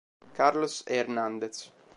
Carlos 0.33 0.81
Hernández 0.89 1.69